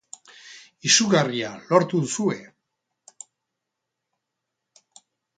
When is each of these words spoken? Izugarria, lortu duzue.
Izugarria, 0.89 1.49
lortu 1.73 1.99
duzue. 2.05 2.37